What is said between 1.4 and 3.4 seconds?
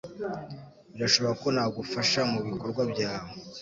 ko nagufasha mubikorwa byawe